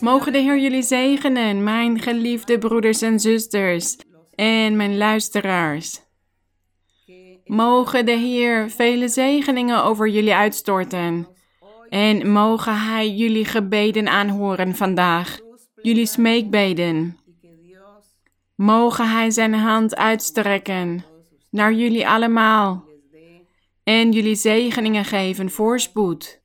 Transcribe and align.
Mogen 0.00 0.32
de 0.32 0.38
Heer 0.38 0.58
jullie 0.58 0.82
zegenen, 0.82 1.64
mijn 1.64 2.00
geliefde 2.00 2.58
broeders 2.58 3.02
en 3.02 3.20
zusters 3.20 3.96
en 4.34 4.76
mijn 4.76 4.96
luisteraars. 4.96 6.00
Mogen 7.44 8.06
de 8.06 8.12
Heer 8.12 8.70
vele 8.70 9.08
zegeningen 9.08 9.84
over 9.84 10.08
jullie 10.08 10.34
uitstorten. 10.34 11.28
En 11.88 12.30
mogen 12.30 12.80
Hij 12.80 13.10
jullie 13.10 13.44
gebeden 13.44 14.08
aanhoren 14.08 14.74
vandaag, 14.74 15.38
jullie 15.82 16.06
smeekbeden. 16.06 17.18
Mogen 18.54 19.10
Hij 19.10 19.30
zijn 19.30 19.54
hand 19.54 19.96
uitstrekken 19.96 21.04
naar 21.50 21.72
jullie 21.72 22.08
allemaal 22.08 22.84
en 23.84 24.12
jullie 24.12 24.34
zegeningen 24.34 25.04
geven, 25.04 25.50
voorspoed. 25.50 26.44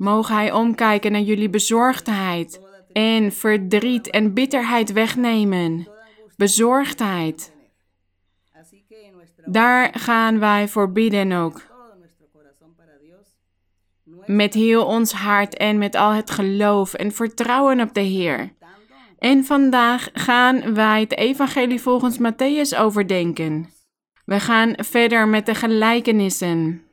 Mogen 0.00 0.34
Hij 0.34 0.52
omkijken 0.52 1.12
naar 1.12 1.20
jullie 1.20 1.50
bezorgdheid 1.50 2.60
en 2.92 3.32
verdriet 3.32 4.10
en 4.10 4.34
bitterheid 4.34 4.92
wegnemen. 4.92 5.88
Bezorgdheid. 6.36 7.52
Daar 9.44 9.98
gaan 9.98 10.38
wij 10.38 10.68
voor 10.68 10.92
bidden 10.92 11.32
ook. 11.32 11.62
Met 14.26 14.54
heel 14.54 14.86
ons 14.86 15.12
hart 15.12 15.56
en 15.56 15.78
met 15.78 15.94
al 15.94 16.12
het 16.12 16.30
geloof 16.30 16.94
en 16.94 17.12
vertrouwen 17.12 17.80
op 17.80 17.94
de 17.94 18.00
Heer. 18.00 18.52
En 19.18 19.44
vandaag 19.44 20.08
gaan 20.12 20.74
wij 20.74 21.00
het 21.00 21.16
Evangelie 21.16 21.80
volgens 21.80 22.18
Matthäus 22.18 22.78
overdenken. 22.78 23.68
We 24.24 24.40
gaan 24.40 24.72
verder 24.76 25.28
met 25.28 25.46
de 25.46 25.54
gelijkenissen. 25.54 26.89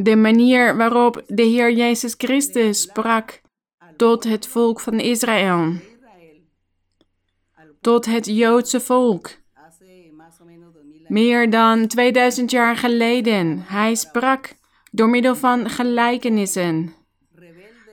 De 0.00 0.16
manier 0.16 0.76
waarop 0.76 1.22
de 1.26 1.42
Heer 1.42 1.72
Jezus 1.72 2.14
Christus 2.18 2.80
sprak 2.80 3.40
tot 3.96 4.24
het 4.24 4.46
volk 4.46 4.80
van 4.80 5.00
Israël, 5.00 5.72
tot 7.80 8.06
het 8.06 8.26
Joodse 8.26 8.80
volk. 8.80 9.30
Meer 11.06 11.50
dan 11.50 11.86
2000 11.86 12.50
jaar 12.50 12.76
geleden. 12.76 13.62
Hij 13.66 13.94
sprak 13.94 14.54
door 14.90 15.08
middel 15.08 15.36
van 15.36 15.70
gelijkenissen, 15.70 16.94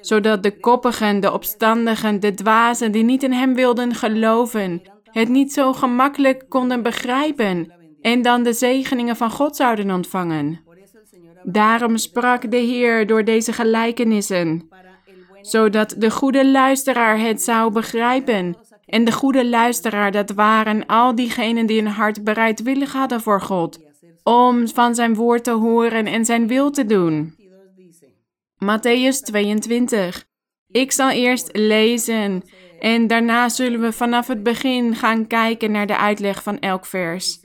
zodat 0.02 0.44
de 0.44 0.60
koppigen, 0.60 1.20
de 1.20 1.32
opstandigen, 1.32 2.20
de 2.20 2.34
dwazen 2.34 2.92
die 2.92 3.04
niet 3.04 3.24
in 3.24 3.34
hem 3.34 3.56
wilden 3.56 3.96
geloven, 3.96 4.82
het 5.04 5.30
niet 5.30 5.54
zo 5.54 5.74
gemakkelijk 5.74 6.46
konden 6.50 6.84
begrijpen 6.84 7.74
en 8.02 8.22
dan 8.22 8.44
de 8.44 8.54
zegeningen 8.54 9.16
van 9.16 9.32
God 9.32 9.56
zouden 9.56 9.92
ontvangen. 9.92 10.65
Daarom 11.46 11.98
sprak 11.98 12.52
de 12.52 12.58
Heer 12.58 13.08
door 13.08 13.24
deze 13.24 13.54
gelijkenissen, 13.54 14.70
zodat 15.42 15.96
de 15.98 16.12
goede 16.12 16.48
luisteraar 16.48 17.20
het 17.20 17.42
zou 17.42 17.72
begrijpen. 17.72 18.56
En 18.86 19.06
de 19.06 19.12
goede 19.12 19.46
luisteraar, 19.46 20.12
dat 20.12 20.32
waren 20.32 20.86
al 20.86 21.16
diegenen 21.16 21.66
die 21.66 21.80
een 21.80 21.88
hart 21.88 22.24
bereidwillig 22.24 22.94
hadden 22.94 23.22
voor 23.22 23.42
God, 23.42 23.80
om 24.24 24.68
van 24.68 24.96
zijn 24.96 25.16
woord 25.16 25.44
te 25.44 25.52
horen 25.52 26.06
en 26.06 26.26
zijn 26.26 26.48
wil 26.48 26.72
te 26.72 26.86
doen. 26.86 27.36
Matthäus 28.56 29.22
22. 29.24 30.26
Ik 30.68 30.92
zal 30.92 31.10
eerst 31.10 31.50
lezen 31.52 32.44
en 32.80 33.08
daarna 33.08 33.50
zullen 33.50 33.82
we 33.82 33.92
vanaf 33.92 34.28
het 34.28 34.44
begin 34.44 34.96
gaan 34.96 35.28
kijken 35.28 35.72
naar 35.72 35.88
de 35.88 35.98
uitleg 35.98 36.44
van 36.44 36.60
elk 36.60 36.86
vers. 36.86 37.40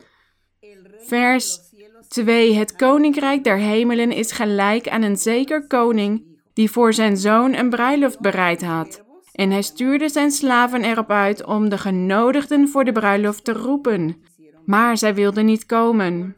Vers 1.07 1.70
2. 2.09 2.55
Het 2.55 2.77
koninkrijk 2.77 3.45
der 3.45 3.57
hemelen 3.57 4.13
is 4.13 4.33
gelijk 4.33 4.89
aan 4.89 5.03
een 5.03 5.17
zeker 5.17 5.67
koning 5.67 6.39
die 6.53 6.71
voor 6.71 6.93
zijn 6.93 7.17
zoon 7.17 7.55
een 7.55 7.71
bruiloft 7.71 8.21
bereid 8.21 8.63
had. 8.63 9.05
En 9.33 9.51
hij 9.51 9.63
stuurde 9.63 10.09
zijn 10.09 10.31
slaven 10.31 10.85
erop 10.85 11.11
uit 11.11 11.45
om 11.45 11.69
de 11.69 11.79
genodigden 11.79 12.69
voor 12.69 12.85
de 12.85 12.93
bruiloft 12.93 13.45
te 13.45 13.53
roepen. 13.53 14.23
Maar 14.67 14.97
zij 14.97 15.15
wilden 15.15 15.45
niet 15.45 15.67
komen. 15.67 16.37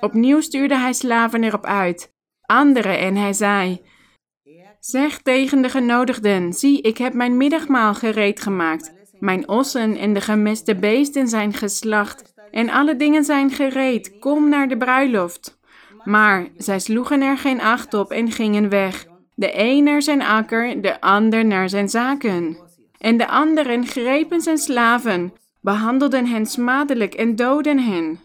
Opnieuw 0.00 0.40
stuurde 0.40 0.76
hij 0.76 0.92
slaven 0.92 1.44
erop 1.44 1.64
uit, 1.64 2.12
anderen, 2.40 2.98
en 2.98 3.16
hij 3.16 3.32
zei: 3.32 3.80
Zeg 4.80 5.18
tegen 5.18 5.62
de 5.62 5.68
genodigden: 5.68 6.52
Zie, 6.52 6.80
ik 6.80 6.98
heb 6.98 7.14
mijn 7.14 7.36
middagmaal 7.36 7.94
gereed 7.94 8.40
gemaakt. 8.40 8.92
Mijn 9.18 9.48
ossen 9.48 9.96
en 9.96 10.12
de 10.12 10.20
gemeste 10.20 10.74
beesten 10.74 11.28
zijn 11.28 11.52
geslacht, 11.52 12.29
en 12.50 12.70
alle 12.70 12.96
dingen 12.96 13.24
zijn 13.24 13.50
gereed. 13.50 14.18
Kom 14.18 14.48
naar 14.48 14.68
de 14.68 14.76
bruiloft. 14.76 15.58
Maar 16.04 16.48
zij 16.56 16.78
sloegen 16.78 17.22
er 17.22 17.38
geen 17.38 17.60
acht 17.60 17.94
op 17.94 18.10
en 18.10 18.32
gingen 18.32 18.68
weg. 18.68 19.06
De 19.34 19.50
een 19.54 19.84
naar 19.84 20.02
zijn 20.02 20.22
akker, 20.22 20.82
de 20.82 21.00
ander 21.00 21.44
naar 21.44 21.68
zijn 21.68 21.88
zaken. 21.88 22.58
En 22.98 23.16
de 23.16 23.28
anderen 23.28 23.86
grepen 23.86 24.40
zijn 24.40 24.58
slaven, 24.58 25.32
behandelden 25.60 26.26
hen 26.26 26.46
smadelijk 26.46 27.14
en 27.14 27.36
doden 27.36 27.78
hen. 27.78 28.20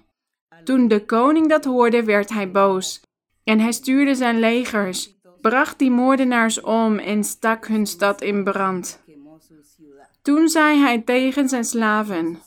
Toen 0.63 0.87
de 0.87 1.05
koning 1.05 1.49
dat 1.49 1.65
hoorde, 1.65 2.03
werd 2.03 2.29
hij 2.29 2.51
boos. 2.51 3.01
En 3.43 3.59
hij 3.59 3.71
stuurde 3.71 4.15
zijn 4.15 4.39
legers, 4.39 5.15
bracht 5.41 5.79
die 5.79 5.91
moordenaars 5.91 6.61
om 6.61 6.97
en 6.97 7.23
stak 7.23 7.67
hun 7.67 7.85
stad 7.85 8.21
in 8.21 8.43
brand. 8.43 9.03
Toen 10.21 10.47
zei 10.47 10.79
hij 10.79 11.01
tegen 11.01 11.49
zijn 11.49 11.63
slaven: 11.63 12.39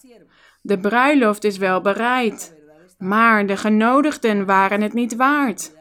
De 0.69 0.79
bruiloft 0.79 1.45
is 1.45 1.59
wel 1.59 1.81
bereid, 1.81 2.56
maar 2.99 3.47
de 3.47 3.56
genodigden 3.56 4.47
waren 4.47 4.81
het 4.81 4.93
niet 4.93 5.17
waard. 5.17 5.73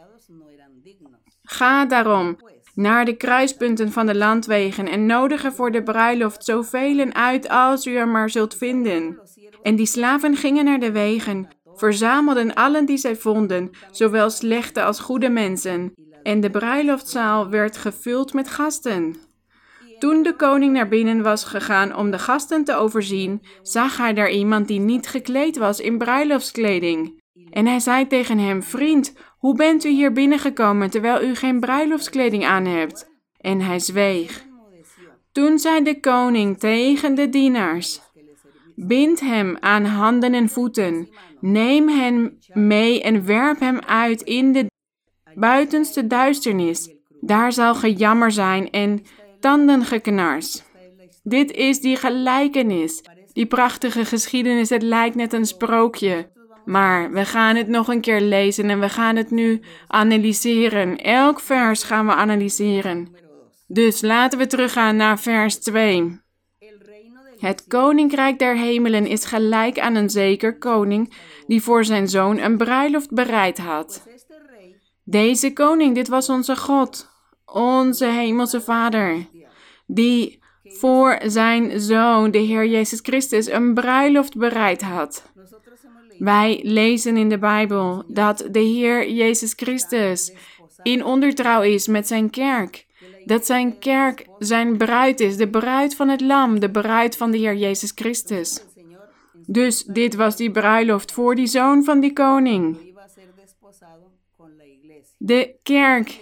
Ga 1.44 1.86
daarom 1.86 2.38
naar 2.76 3.06
de 3.06 3.16
kruispunten 3.16 3.92
van 3.92 4.06
de 4.06 4.16
landwegen 4.16 4.88
en 4.88 5.06
nodigen 5.06 5.54
voor 5.54 5.72
de 5.72 5.84
bruiloft 5.84 6.44
zoveel 6.44 7.12
uit 7.12 7.50
als 7.50 7.86
u 7.86 7.96
er 7.96 8.08
maar 8.08 8.30
zult 8.30 8.56
vinden. 8.56 9.20
En 9.62 9.76
die 9.76 9.86
slaven 9.86 10.36
gingen 10.36 10.66
naar 10.66 10.80
de 10.80 10.92
wegen, 10.92 11.48
verzamelden 11.76 12.54
allen 12.54 12.86
die 12.86 12.98
zij 12.98 13.16
vonden, 13.16 13.72
zowel 13.92 14.30
slechte 14.30 14.84
als 14.84 15.00
goede 15.00 15.30
mensen, 15.30 15.94
en 16.24 16.40
de 16.40 16.50
bruiloftzaal 16.50 17.50
werd 17.50 17.78
gevuld 17.78 18.34
met 18.34 18.50
gasten. 18.50 19.27
Toen 20.00 20.24
de 20.24 20.36
koning 20.36 20.74
naar 20.74 20.88
binnen 20.88 21.22
was 21.22 21.44
gegaan 21.44 21.96
om 21.96 22.12
de 22.12 22.20
gasten 22.20 22.64
te 22.64 22.76
overzien, 22.76 23.42
zag 23.62 23.98
hij 23.98 24.14
daar 24.14 24.32
iemand 24.32 24.68
die 24.68 24.80
niet 24.80 25.08
gekleed 25.08 25.58
was 25.58 25.80
in 25.80 25.98
bruiloftskleding. 25.98 27.22
En 27.50 27.66
hij 27.66 27.80
zei 27.80 28.08
tegen 28.08 28.38
hem: 28.38 28.64
Vriend, 28.64 29.14
hoe 29.38 29.56
bent 29.56 29.84
u 29.84 29.90
hier 29.90 30.12
binnengekomen 30.12 30.90
terwijl 30.90 31.24
u 31.24 31.36
geen 31.36 31.60
bruiloftskleding 31.60 32.46
aan 32.46 32.66
hebt? 32.66 33.10
En 33.38 33.62
hij 33.62 33.80
zweeg. 33.80 34.46
Toen 35.32 35.60
zei 35.60 35.84
de 35.84 36.00
koning 36.00 36.60
tegen 36.60 37.16
de 37.16 37.30
dienaars: 37.30 38.02
Bind 38.76 39.20
hem 39.20 39.58
aan 39.60 39.86
handen 39.86 40.34
en 40.34 40.50
voeten, 40.50 41.10
neem 41.40 41.88
hem 41.90 42.38
mee 42.54 43.02
en 43.02 43.26
werp 43.26 43.60
hem 43.60 43.80
uit 43.80 44.22
in 44.22 44.52
de 44.52 44.66
buitenste 45.36 46.08
duisternis. 46.08 46.96
Daar 47.22 47.52
zal 47.52 47.76
gejammer 47.76 48.32
zijn 48.32 48.70
en 48.70 49.04
tandengeknars. 49.48 50.64
Dit 51.24 51.52
is 51.52 51.80
die 51.82 51.96
gelijkenis, 51.96 53.02
die 53.34 53.46
prachtige 53.46 54.06
geschiedenis. 54.06 54.70
Het 54.70 54.82
lijkt 54.82 55.16
net 55.16 55.34
een 55.34 55.46
sprookje. 55.46 56.30
Maar 56.66 57.12
we 57.12 57.26
gaan 57.26 57.56
het 57.56 57.68
nog 57.68 57.88
een 57.88 58.02
keer 58.02 58.22
lezen 58.22 58.70
en 58.70 58.80
we 58.80 58.90
gaan 58.90 59.16
het 59.16 59.32
nu 59.32 59.62
analyseren. 59.88 60.98
Elk 60.98 61.40
vers 61.40 61.84
gaan 61.84 62.06
we 62.06 62.14
analyseren. 62.14 63.16
Dus 63.68 64.02
laten 64.02 64.40
we 64.40 64.48
teruggaan 64.48 64.96
naar 64.96 65.20
vers 65.20 65.60
2. 65.60 66.20
Het 67.38 67.68
koninkrijk 67.68 68.40
der 68.40 68.56
hemelen 68.56 69.06
is 69.06 69.26
gelijk 69.26 69.80
aan 69.80 69.96
een 69.96 70.10
zeker 70.10 70.58
koning 70.58 71.14
die 71.48 71.62
voor 71.62 71.86
zijn 71.86 72.08
zoon 72.08 72.38
een 72.38 72.58
bruiloft 72.58 73.14
bereid 73.14 73.58
had. 73.58 74.08
Deze 75.04 75.54
koning, 75.54 75.96
dit 75.96 76.08
was 76.08 76.30
onze 76.30 76.56
God, 76.56 77.10
onze 77.46 78.06
hemelse 78.06 78.62
Vader, 78.62 79.28
die 79.88 80.40
voor 80.64 81.20
zijn 81.26 81.80
zoon, 81.80 82.32
de 82.32 82.38
Heer 82.38 82.68
Jezus 82.68 83.00
Christus, 83.04 83.50
een 83.50 83.74
bruiloft 83.74 84.38
bereid 84.38 84.82
had. 84.82 85.32
Wij 86.18 86.60
lezen 86.64 87.18
in 87.18 87.30
de 87.30 87.38
Bijbel 87.38 88.04
dat 88.08 88.48
de 88.52 88.60
Heer 88.60 89.10
Jezus 89.10 89.54
Christus 89.56 90.34
in 90.84 91.06
ondertrouw 91.06 91.62
is 91.62 91.88
met 91.88 92.08
zijn 92.08 92.30
kerk. 92.30 92.86
Dat 93.26 93.46
zijn 93.46 93.80
kerk 93.80 94.28
zijn 94.40 94.78
bruid 94.78 95.20
is, 95.20 95.38
de 95.38 95.50
bruid 95.50 95.96
van 95.96 96.10
het 96.10 96.22
Lam, 96.22 96.60
de 96.60 96.72
bruid 96.72 97.18
van 97.18 97.32
de 97.32 97.38
Heer 97.38 97.56
Jezus 97.56 97.92
Christus. 97.96 98.66
Dus 99.46 99.84
dit 99.84 100.16
was 100.16 100.36
die 100.36 100.52
bruiloft 100.52 101.12
voor 101.12 101.36
die 101.36 101.48
zoon 101.48 101.84
van 101.84 102.00
die 102.00 102.14
koning. 102.14 102.78
De 105.18 105.56
kerk 105.64 106.20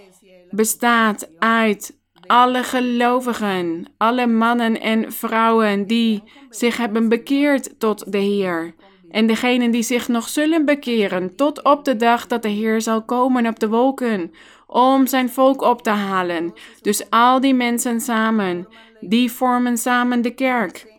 bestaat 0.49 1.29
uit 1.39 1.97
alle 2.27 2.63
gelovigen, 2.63 3.85
alle 3.97 4.27
mannen 4.27 4.81
en 4.81 5.11
vrouwen 5.11 5.87
die 5.87 6.23
zich 6.49 6.77
hebben 6.77 7.09
bekeerd 7.09 7.79
tot 7.79 8.11
de 8.11 8.17
Heer. 8.17 8.73
En 9.09 9.27
degenen 9.27 9.71
die 9.71 9.83
zich 9.83 10.07
nog 10.07 10.27
zullen 10.27 10.65
bekeren 10.65 11.35
tot 11.35 11.63
op 11.63 11.85
de 11.85 11.95
dag 11.95 12.27
dat 12.27 12.41
de 12.41 12.49
Heer 12.49 12.81
zal 12.81 13.03
komen 13.03 13.47
op 13.47 13.59
de 13.59 13.67
wolken, 13.67 14.31
om 14.67 15.07
zijn 15.07 15.29
volk 15.29 15.61
op 15.61 15.81
te 15.81 15.89
halen. 15.89 16.53
Dus 16.81 17.09
al 17.09 17.39
die 17.39 17.53
mensen 17.53 18.01
samen, 18.01 18.67
die 18.99 19.31
vormen 19.31 19.77
samen 19.77 20.21
de 20.21 20.33
kerk. 20.33 20.93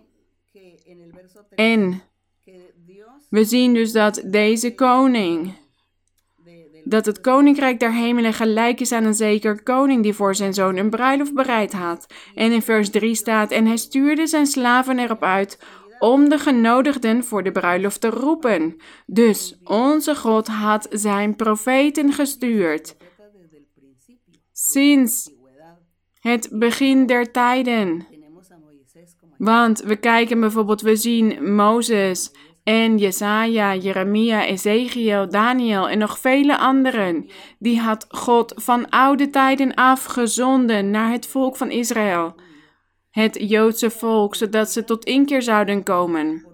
En 1.55 2.03
we 3.31 3.45
zien 3.45 3.75
dus 3.75 3.93
dat 3.93 4.23
deze 4.25 4.75
koning, 4.75 5.55
dat 6.89 7.07
het 7.07 7.21
koninkrijk 7.21 7.81
der 7.81 7.93
hemelen 7.93 8.33
gelijk 8.33 8.81
is 8.81 8.93
aan 8.93 9.05
een 9.05 9.15
zeker 9.15 9.63
koning 9.63 10.03
die 10.03 10.15
voor 10.15 10.35
zijn 10.35 10.55
zoon 10.55 10.77
een 10.77 10.91
bruiloft 10.91 11.35
bereid 11.35 11.73
had. 11.73 12.07
En 12.35 12.53
in 12.53 12.63
vers 12.63 12.91
3 12.91 13.15
staat: 13.15 13.51
En 13.51 13.67
hij 13.67 13.77
stuurde 13.77 14.27
zijn 14.27 14.47
slaven 14.47 14.99
erop 14.99 15.23
uit 15.23 15.59
om 15.99 16.29
de 16.29 16.39
genodigden 16.39 17.25
voor 17.25 17.43
de 17.43 17.53
bruiloft 17.53 18.01
te 18.01 18.09
roepen. 18.09 18.77
Dus 19.07 19.59
onze 19.65 20.17
God 20.17 20.47
had 20.47 20.87
zijn 20.91 21.37
profeten 21.37 22.13
gestuurd. 22.13 22.97
Sinds 24.53 25.31
het 26.21 26.49
begin 26.53 27.07
der 27.07 27.33
tijden. 27.33 28.07
Want 29.39 29.81
we 29.81 29.97
kijken 29.97 30.41
bijvoorbeeld, 30.41 30.81
we 30.81 30.97
zien 30.97 31.55
Mozes 31.55 32.33
en 32.67 32.99
Jesaja, 32.99 33.75
Jeremia, 33.75 34.47
Ezekiel, 34.47 35.29
Daniel 35.29 35.89
en 35.89 35.99
nog 35.99 36.19
vele 36.19 36.59
anderen. 36.59 37.29
Die 37.59 37.81
had 37.81 38.07
God 38.09 38.53
van 38.57 38.89
oude 38.89 39.31
tijden 39.31 39.75
afgezonden 39.75 40.91
naar 40.91 41.11
het 41.11 41.27
volk 41.27 41.57
van 41.57 41.71
Israël 41.71 42.35
het 43.17 43.37
Joodse 43.41 43.91
volk, 43.91 44.35
zodat 44.35 44.71
ze 44.71 44.85
tot 44.85 45.05
inkeer 45.05 45.43
zouden 45.43 45.83
komen. 45.83 46.47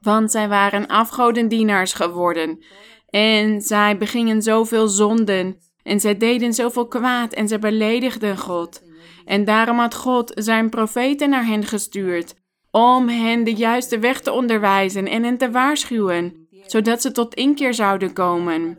Want 0.00 0.30
zij 0.30 0.48
waren 0.48 0.86
afgodendienaars 0.86 1.92
geworden. 1.92 2.64
En 3.08 3.60
zij 3.60 3.96
begingen 3.96 4.42
zoveel 4.42 4.88
zonden. 4.88 5.58
En 5.82 6.00
zij 6.00 6.16
deden 6.16 6.52
zoveel 6.52 6.88
kwaad 6.88 7.32
en 7.32 7.48
zij 7.48 7.58
beledigden 7.58 8.38
God. 8.38 8.82
En 9.24 9.44
daarom 9.44 9.78
had 9.78 9.94
God 9.94 10.32
zijn 10.34 10.68
profeten 10.68 11.30
naar 11.30 11.46
hen 11.46 11.64
gestuurd. 11.64 12.34
Om 12.78 13.08
hen 13.08 13.44
de 13.44 13.54
juiste 13.54 13.98
weg 13.98 14.20
te 14.20 14.32
onderwijzen 14.32 15.06
en 15.06 15.24
hen 15.24 15.38
te 15.38 15.50
waarschuwen. 15.50 16.48
Zodat 16.66 17.02
ze 17.02 17.12
tot 17.12 17.34
inkeer 17.34 17.74
zouden 17.74 18.12
komen. 18.12 18.78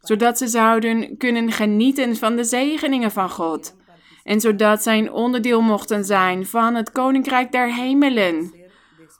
Zodat 0.00 0.38
ze 0.38 0.46
zouden 0.46 1.16
kunnen 1.16 1.52
genieten 1.52 2.16
van 2.16 2.36
de 2.36 2.44
zegeningen 2.44 3.10
van 3.10 3.30
God 3.30 3.76
en 4.22 4.40
zodat 4.40 4.82
zij 4.82 5.08
onderdeel 5.08 5.60
mochten 5.60 6.04
zijn 6.04 6.46
van 6.46 6.74
het 6.74 6.92
koninkrijk 6.92 7.52
der 7.52 7.74
hemelen. 7.74 8.54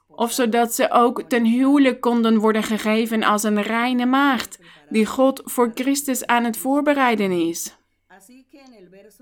Of 0.08 0.32
zodat 0.32 0.74
ze 0.74 0.90
ook 0.90 1.22
ten 1.22 1.44
huwelijk 1.44 2.00
konden 2.00 2.38
worden 2.38 2.62
gegeven 2.62 3.22
als 3.22 3.42
een 3.42 3.62
reine 3.62 4.06
maagd, 4.06 4.58
die 4.88 5.06
God 5.06 5.42
voor 5.44 5.70
Christus 5.74 6.26
aan 6.26 6.44
het 6.44 6.56
voorbereiden 6.56 7.30
is. 7.30 7.76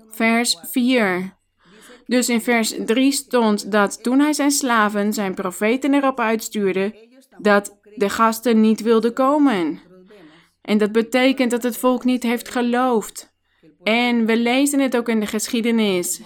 Vers 0.09 0.59
4. 0.61 1.36
Dus 2.07 2.29
in 2.29 2.41
vers 2.41 2.73
3 2.85 3.11
stond 3.11 3.71
dat 3.71 4.03
toen 4.03 4.19
hij 4.19 4.33
zijn 4.33 4.51
slaven, 4.51 5.13
zijn 5.13 5.33
profeten 5.33 5.93
erop 5.93 6.19
uitstuurde, 6.19 7.07
dat 7.37 7.77
de 7.95 8.09
gasten 8.09 8.61
niet 8.61 8.81
wilden 8.81 9.13
komen. 9.13 9.79
En 10.61 10.77
dat 10.77 10.91
betekent 10.91 11.51
dat 11.51 11.63
het 11.63 11.77
volk 11.77 12.03
niet 12.03 12.23
heeft 12.23 12.49
geloofd. 12.49 13.35
En 13.83 14.25
we 14.25 14.37
lezen 14.37 14.79
het 14.79 14.97
ook 14.97 15.09
in 15.09 15.19
de 15.19 15.25
geschiedenis 15.25 16.21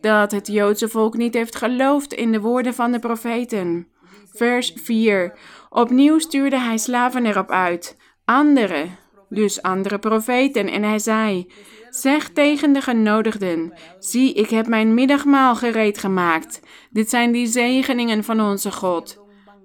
dat 0.00 0.30
het 0.30 0.46
Joodse 0.46 0.88
volk 0.88 1.16
niet 1.16 1.34
heeft 1.34 1.56
geloofd 1.56 2.12
in 2.12 2.32
de 2.32 2.40
woorden 2.40 2.74
van 2.74 2.92
de 2.92 2.98
profeten. 2.98 3.88
Vers 4.32 4.72
4. 4.74 5.38
Opnieuw 5.68 6.18
stuurde 6.18 6.58
hij 6.58 6.78
slaven 6.78 7.26
erop 7.26 7.50
uit, 7.50 7.96
andere, 8.24 8.86
dus 9.28 9.62
andere 9.62 9.98
profeten, 9.98 10.68
en 10.68 10.82
hij 10.82 10.98
zei: 10.98 11.52
Zeg 11.94 12.28
tegen 12.28 12.72
de 12.72 12.80
genodigden: 12.80 13.72
Zie, 13.98 14.32
ik 14.34 14.50
heb 14.50 14.66
mijn 14.66 14.94
middagmaal 14.94 15.56
gereed 15.56 15.98
gemaakt. 15.98 16.60
Dit 16.90 17.10
zijn 17.10 17.32
die 17.32 17.46
zegeningen 17.46 18.24
van 18.24 18.40
onze 18.40 18.72
God. 18.72 19.22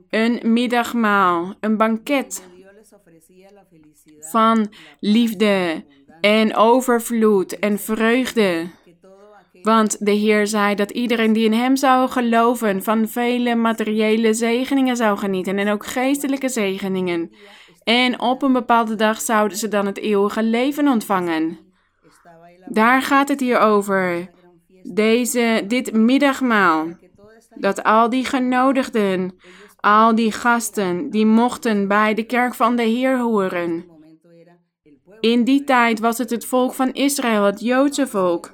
Een 0.10 0.40
middagmaal, 0.44 1.56
een 1.60 1.78
banket 1.78 2.48
van 4.20 4.68
liefde, 5.00 5.84
en 6.22 6.56
overvloed 6.56 7.60
en 7.60 7.80
vreugde. 7.80 8.68
Want 9.62 10.06
de 10.06 10.12
Heer 10.12 10.48
zei 10.48 10.76
dat 10.76 10.92
iedereen 10.92 11.34
die 11.34 11.46
in 11.46 11.54
Hem 11.54 11.76
zou 11.76 12.10
geloven 12.10 12.84
van 12.84 13.08
vele 13.08 13.56
materiële 13.56 14.34
zegeningen 14.34 14.96
zou 14.96 15.18
genieten 15.18 15.58
en 15.58 15.70
ook 15.70 15.86
geestelijke 15.86 16.50
zegeningen. 16.50 17.32
En 17.84 18.20
op 18.22 18.42
een 18.42 18.54
bepaalde 18.54 18.96
dag 18.96 19.22
zouden 19.22 19.58
ze 19.58 19.68
dan 19.68 19.86
het 19.86 19.98
eeuwige 19.98 20.44
leven 20.44 20.88
ontvangen. 20.88 21.69
Daar 22.70 23.02
gaat 23.02 23.28
het 23.28 23.40
hier 23.40 23.60
over. 23.60 24.30
Deze, 24.84 25.64
dit 25.68 25.94
middagmaal. 25.94 26.88
Dat 27.56 27.84
al 27.84 28.10
die 28.10 28.26
genodigden, 28.26 29.36
al 29.76 30.16
die 30.16 30.32
gasten, 30.32 31.10
die 31.10 31.26
mochten 31.26 31.88
bij 31.88 32.14
de 32.14 32.24
kerk 32.24 32.56
van 32.56 32.76
de 32.76 32.84
Heer 32.84 33.20
horen. 33.20 33.86
In 35.20 35.44
die 35.44 35.64
tijd 35.64 36.00
was 36.00 36.18
het 36.18 36.30
het 36.30 36.46
volk 36.46 36.74
van 36.74 36.94
Israël, 36.94 37.44
het 37.44 37.60
Joodse 37.60 38.08
volk. 38.08 38.52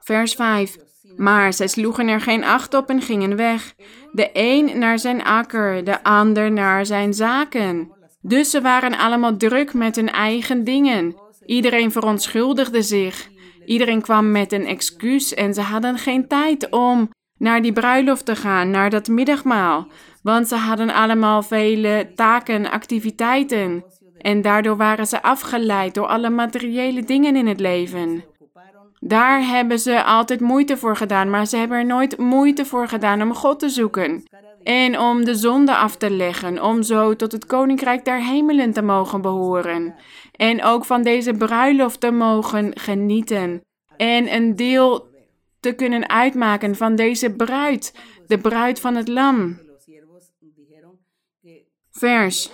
Vers 0.00 0.34
5. 0.34 0.76
Maar 1.16 1.52
zij 1.52 1.68
sloegen 1.68 2.08
er 2.08 2.20
geen 2.20 2.44
acht 2.44 2.74
op 2.74 2.88
en 2.88 3.02
gingen 3.02 3.36
weg. 3.36 3.74
De 4.12 4.30
een 4.32 4.78
naar 4.78 4.98
zijn 4.98 5.24
akker, 5.24 5.84
de 5.84 6.02
ander 6.02 6.52
naar 6.52 6.86
zijn 6.86 7.14
zaken. 7.14 7.92
Dus 8.20 8.50
ze 8.50 8.60
waren 8.60 8.98
allemaal 8.98 9.36
druk 9.36 9.74
met 9.74 9.96
hun 9.96 10.10
eigen 10.10 10.64
dingen. 10.64 11.14
Iedereen 11.46 11.92
verontschuldigde 11.92 12.82
zich. 12.82 13.28
Iedereen 13.64 14.00
kwam 14.00 14.30
met 14.30 14.52
een 14.52 14.66
excuus 14.66 15.34
en 15.34 15.54
ze 15.54 15.60
hadden 15.60 15.98
geen 15.98 16.28
tijd 16.28 16.70
om 16.70 17.10
naar 17.38 17.62
die 17.62 17.72
bruiloft 17.72 18.24
te 18.24 18.36
gaan, 18.36 18.70
naar 18.70 18.90
dat 18.90 19.08
middagmaal. 19.08 19.86
Want 20.22 20.48
ze 20.48 20.54
hadden 20.56 20.90
allemaal 20.90 21.42
vele 21.42 22.10
taken, 22.14 22.70
activiteiten. 22.70 23.84
En 24.18 24.42
daardoor 24.42 24.76
waren 24.76 25.06
ze 25.06 25.22
afgeleid 25.22 25.94
door 25.94 26.06
alle 26.06 26.30
materiële 26.30 27.04
dingen 27.04 27.36
in 27.36 27.46
het 27.46 27.60
leven. 27.60 28.24
Daar 29.00 29.40
hebben 29.46 29.78
ze 29.78 30.02
altijd 30.02 30.40
moeite 30.40 30.76
voor 30.76 30.96
gedaan, 30.96 31.30
maar 31.30 31.46
ze 31.46 31.56
hebben 31.56 31.78
er 31.78 31.86
nooit 31.86 32.18
moeite 32.18 32.64
voor 32.64 32.88
gedaan 32.88 33.22
om 33.22 33.34
God 33.34 33.58
te 33.58 33.68
zoeken. 33.68 34.24
En 34.66 34.98
om 34.98 35.24
de 35.24 35.34
zonde 35.34 35.76
af 35.76 35.96
te 35.96 36.10
leggen, 36.10 36.62
om 36.62 36.82
zo 36.82 37.16
tot 37.16 37.32
het 37.32 37.46
koninkrijk 37.46 38.04
der 38.04 38.24
hemelen 38.24 38.72
te 38.72 38.82
mogen 38.82 39.20
behoren. 39.20 39.94
En 40.32 40.64
ook 40.64 40.84
van 40.84 41.02
deze 41.02 41.32
bruiloft 41.32 42.00
te 42.00 42.10
mogen 42.10 42.78
genieten. 42.78 43.60
En 43.96 44.34
een 44.34 44.56
deel 44.56 45.08
te 45.60 45.72
kunnen 45.72 46.08
uitmaken 46.08 46.76
van 46.76 46.96
deze 46.96 47.32
bruid, 47.32 47.94
de 48.26 48.38
bruid 48.38 48.80
van 48.80 48.94
het 48.94 49.08
Lam. 49.08 49.58
Vers 51.90 52.50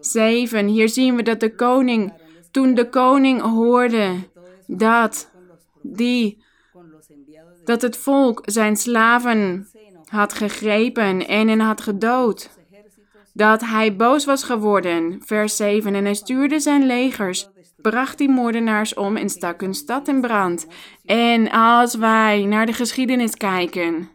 7. 0.00 0.66
Hier 0.66 0.88
zien 0.88 1.16
we 1.16 1.22
dat 1.22 1.40
de 1.40 1.54
koning, 1.54 2.12
toen 2.50 2.74
de 2.74 2.88
koning 2.88 3.40
hoorde 3.40 4.14
dat, 4.66 5.30
die, 5.82 6.44
dat 7.64 7.82
het 7.82 7.96
volk 7.96 8.42
zijn 8.44 8.76
slaven 8.76 9.68
had 10.08 10.32
gegrepen 10.32 11.26
en 11.26 11.48
hen 11.48 11.60
had 11.60 11.80
gedood, 11.80 12.50
dat 13.32 13.60
hij 13.60 13.96
boos 13.96 14.24
was 14.24 14.42
geworden. 14.42 15.22
Vers 15.24 15.56
7. 15.56 15.94
En 15.94 16.04
hij 16.04 16.14
stuurde 16.14 16.60
zijn 16.60 16.86
legers, 16.86 17.48
bracht 17.76 18.18
die 18.18 18.28
moordenaars 18.28 18.94
om 18.94 19.16
en 19.16 19.28
stak 19.28 19.60
hun 19.60 19.74
stad 19.74 20.08
in 20.08 20.20
brand. 20.20 20.66
En 21.04 21.50
als 21.50 21.94
wij 21.94 22.44
naar 22.44 22.66
de 22.66 22.72
geschiedenis 22.72 23.34
kijken, 23.34 24.08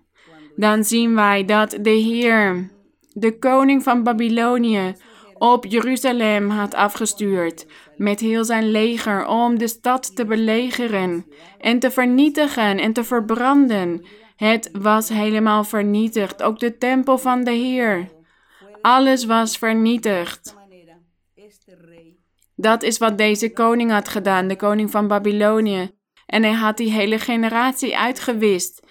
dan 0.55 0.83
zien 0.83 1.15
wij 1.15 1.45
dat 1.45 1.77
de 1.81 1.89
Heer, 1.89 2.69
de 3.13 3.37
koning 3.39 3.83
van 3.83 4.03
Babylonië, 4.03 4.95
op 5.37 5.65
Jeruzalem 5.65 6.49
had 6.49 6.73
afgestuurd 6.73 7.65
met 7.97 8.19
heel 8.19 8.45
zijn 8.45 8.71
leger 8.71 9.27
om 9.27 9.57
de 9.57 9.67
stad 9.67 10.15
te 10.15 10.25
belegeren 10.25 11.25
en 11.59 11.79
te 11.79 11.91
vernietigen 11.91 12.77
en 12.79 12.93
te 12.93 13.03
verbranden. 13.03 14.05
Het 14.35 14.69
was 14.71 15.09
helemaal 15.09 15.63
vernietigd, 15.63 16.43
ook 16.43 16.59
de 16.59 16.77
tempel 16.77 17.17
van 17.17 17.43
de 17.43 17.51
Heer. 17.51 18.09
Alles 18.81 19.25
was 19.25 19.57
vernietigd. 19.57 20.55
Dat 22.55 22.83
is 22.83 22.97
wat 22.97 23.17
deze 23.17 23.53
koning 23.53 23.91
had 23.91 24.07
gedaan, 24.07 24.47
de 24.47 24.55
koning 24.55 24.91
van 24.91 25.07
Babylonië. 25.07 25.91
En 26.25 26.43
hij 26.43 26.51
had 26.51 26.77
die 26.77 26.91
hele 26.91 27.19
generatie 27.19 27.97
uitgewist. 27.97 28.81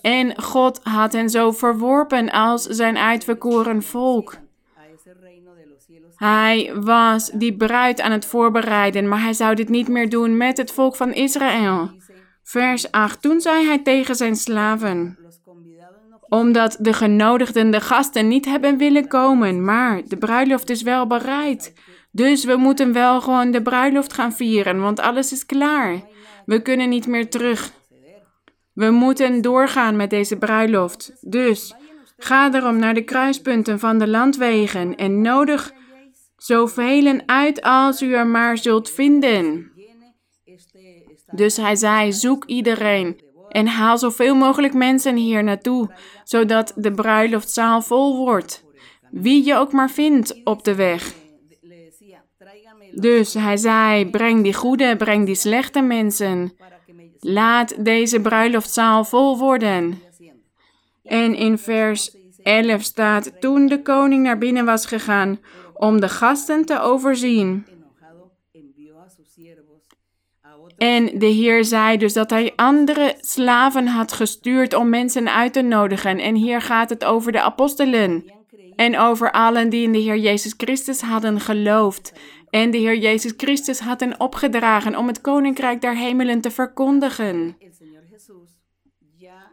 En 0.00 0.42
God 0.42 0.80
had 0.82 1.12
hen 1.12 1.30
zo 1.30 1.50
verworpen 1.50 2.30
als 2.30 2.62
zijn 2.62 2.98
uitverkoren 2.98 3.82
volk. 3.82 4.36
Hij 6.16 6.72
was 6.74 7.30
die 7.30 7.56
bruid 7.56 8.00
aan 8.00 8.12
het 8.12 8.26
voorbereiden, 8.26 9.08
maar 9.08 9.22
hij 9.22 9.32
zou 9.32 9.54
dit 9.54 9.68
niet 9.68 9.88
meer 9.88 10.08
doen 10.08 10.36
met 10.36 10.56
het 10.56 10.72
volk 10.72 10.96
van 10.96 11.12
Israël. 11.12 11.90
Vers 12.44 12.90
8. 12.90 13.22
Toen 13.22 13.40
zei 13.40 13.66
hij 13.66 13.78
tegen 13.78 14.14
zijn 14.14 14.36
slaven: 14.36 15.18
omdat 16.28 16.76
de 16.80 16.92
genodigden, 16.92 17.70
de 17.70 17.80
gasten, 17.80 18.28
niet 18.28 18.44
hebben 18.44 18.76
willen 18.76 19.08
komen. 19.08 19.64
Maar 19.64 20.02
de 20.08 20.16
bruiloft 20.16 20.70
is 20.70 20.82
wel 20.82 21.06
bereid. 21.06 21.72
Dus 22.10 22.44
we 22.44 22.56
moeten 22.56 22.92
wel 22.92 23.20
gewoon 23.20 23.50
de 23.50 23.62
bruiloft 23.62 24.12
gaan 24.12 24.32
vieren, 24.32 24.80
want 24.80 25.00
alles 25.00 25.32
is 25.32 25.46
klaar. 25.46 26.02
We 26.46 26.62
kunnen 26.62 26.88
niet 26.88 27.06
meer 27.06 27.30
terug. 27.30 27.72
We 28.72 28.90
moeten 28.90 29.40
doorgaan 29.40 29.96
met 29.96 30.10
deze 30.10 30.36
bruiloft. 30.36 31.12
Dus 31.20 31.74
ga 32.16 32.50
daarom 32.50 32.78
naar 32.78 32.94
de 32.94 33.04
kruispunten 33.04 33.78
van 33.78 33.98
de 33.98 34.08
landwegen 34.08 34.96
en 34.96 35.20
nodig 35.20 35.72
zoveel 36.36 37.20
uit 37.26 37.62
als 37.62 38.02
u 38.02 38.14
er 38.14 38.26
maar 38.26 38.58
zult 38.58 38.90
vinden. 38.90 39.72
Dus 41.34 41.56
hij 41.56 41.76
zei: 41.76 42.12
zoek 42.12 42.44
iedereen 42.44 43.20
en 43.48 43.66
haal 43.66 43.98
zoveel 43.98 44.34
mogelijk 44.34 44.74
mensen 44.74 45.16
hier 45.16 45.44
naartoe, 45.44 45.90
zodat 46.24 46.72
de 46.76 46.92
bruiloftzaal 46.92 47.82
vol 47.82 48.16
wordt. 48.16 48.64
Wie 49.10 49.44
je 49.44 49.54
ook 49.54 49.72
maar 49.72 49.90
vindt 49.90 50.40
op 50.44 50.64
de 50.64 50.74
weg. 50.74 51.12
Dus 52.92 53.34
hij 53.34 53.56
zei: 53.56 54.10
breng 54.10 54.42
die 54.42 54.54
goede, 54.54 54.96
breng 54.96 55.26
die 55.26 55.34
slechte 55.34 55.80
mensen. 55.80 56.52
Laat 57.18 57.84
deze 57.84 58.20
bruiloftzaal 58.20 59.04
vol 59.04 59.38
worden. 59.38 60.00
En 61.02 61.34
in 61.34 61.58
vers 61.58 62.16
11 62.42 62.82
staat: 62.82 63.40
Toen 63.40 63.66
de 63.66 63.82
koning 63.82 64.22
naar 64.22 64.38
binnen 64.38 64.64
was 64.64 64.86
gegaan 64.86 65.38
om 65.74 66.00
de 66.00 66.08
gasten 66.08 66.64
te 66.64 66.80
overzien. 66.80 67.66
En 70.76 71.18
de 71.18 71.26
Heer 71.26 71.64
zei 71.64 71.96
dus 71.96 72.12
dat 72.12 72.30
hij 72.30 72.52
andere 72.56 73.14
slaven 73.20 73.86
had 73.86 74.12
gestuurd 74.12 74.74
om 74.74 74.88
mensen 74.88 75.34
uit 75.34 75.52
te 75.52 75.62
nodigen. 75.62 76.18
En 76.18 76.34
hier 76.34 76.60
gaat 76.60 76.90
het 76.90 77.04
over 77.04 77.32
de 77.32 77.40
apostelen. 77.40 78.32
En 78.76 78.98
over 78.98 79.32
allen 79.32 79.68
die 79.68 79.82
in 79.82 79.92
de 79.92 79.98
Heer 79.98 80.16
Jezus 80.16 80.54
Christus 80.56 81.00
hadden 81.00 81.40
geloofd. 81.40 82.12
En 82.50 82.70
de 82.70 82.78
Heer 82.78 82.96
Jezus 82.96 83.34
Christus 83.36 83.78
had 83.78 84.00
hen 84.00 84.20
opgedragen 84.20 84.96
om 84.96 85.06
het 85.06 85.20
koninkrijk 85.20 85.80
der 85.80 85.96
hemelen 85.96 86.40
te 86.40 86.50
verkondigen. 86.50 87.56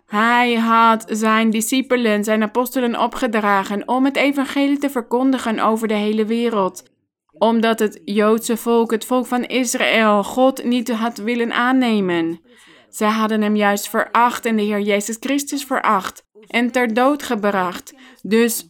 Hij 0.05 0.53
had 0.53 1.05
zijn 1.07 1.49
discipelen, 1.49 2.23
zijn 2.23 2.43
apostelen 2.43 2.99
opgedragen 2.99 3.87
om 3.87 4.05
het 4.05 4.15
evangelie 4.15 4.77
te 4.77 4.89
verkondigen 4.89 5.59
over 5.59 5.87
de 5.87 5.93
hele 5.93 6.25
wereld. 6.25 6.90
Omdat 7.31 7.79
het 7.79 8.01
Joodse 8.05 8.57
volk, 8.57 8.91
het 8.91 9.05
volk 9.05 9.25
van 9.25 9.43
Israël, 9.43 10.23
God 10.23 10.63
niet 10.63 10.91
had 10.91 11.17
willen 11.17 11.51
aannemen. 11.53 12.41
Zij 12.89 13.09
hadden 13.09 13.41
hem 13.41 13.55
juist 13.55 13.89
veracht 13.89 14.45
en 14.45 14.55
de 14.55 14.61
Heer 14.61 14.81
Jezus 14.81 15.17
Christus 15.19 15.63
veracht 15.63 16.25
en 16.47 16.71
ter 16.71 16.93
dood 16.93 17.23
gebracht. 17.23 17.93
Dus 18.21 18.69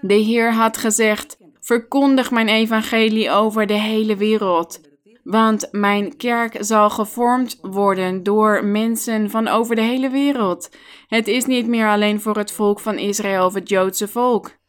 de 0.00 0.14
Heer 0.14 0.52
had 0.52 0.76
gezegd: 0.76 1.36
Verkondig 1.60 2.30
mijn 2.30 2.48
evangelie 2.48 3.30
over 3.30 3.66
de 3.66 3.78
hele 3.78 4.16
wereld. 4.16 4.80
Want 5.22 5.68
mijn 5.70 6.16
kerk 6.16 6.56
zal 6.60 6.90
gevormd 6.90 7.58
worden 7.60 8.22
door 8.22 8.64
mensen 8.64 9.30
van 9.30 9.48
over 9.48 9.76
de 9.76 9.82
hele 9.82 10.10
wereld. 10.10 10.70
Het 11.06 11.28
is 11.28 11.44
niet 11.44 11.66
meer 11.66 11.88
alleen 11.88 12.20
voor 12.20 12.36
het 12.36 12.52
volk 12.52 12.80
van 12.80 12.98
Israël 12.98 13.46
of 13.46 13.54
het 13.54 13.68
Joodse 13.68 14.08
volk. 14.08 14.60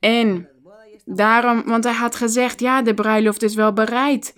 En 0.00 0.48
daarom, 1.04 1.62
want 1.64 1.84
hij 1.84 1.92
had 1.92 2.14
gezegd: 2.14 2.60
ja, 2.60 2.82
de 2.82 2.94
bruiloft 2.94 3.42
is 3.42 3.54
wel 3.54 3.72
bereid. 3.72 4.34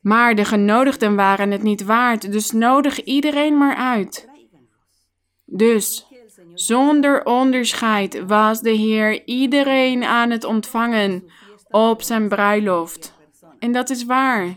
Maar 0.00 0.34
de 0.34 0.44
genodigden 0.44 1.16
waren 1.16 1.50
het 1.50 1.62
niet 1.62 1.84
waard, 1.84 2.32
dus 2.32 2.50
nodig 2.50 3.04
iedereen 3.04 3.58
maar 3.58 3.76
uit. 3.76 4.28
Dus 5.44 6.06
zonder 6.54 7.24
onderscheid 7.24 8.26
was 8.26 8.60
de 8.60 8.70
Heer 8.70 9.24
iedereen 9.24 10.04
aan 10.04 10.30
het 10.30 10.44
ontvangen 10.44 11.30
op 11.68 12.02
zijn 12.02 12.28
bruiloft. 12.28 13.14
En 13.58 13.72
dat 13.72 13.90
is 13.90 14.04
waar. 14.04 14.56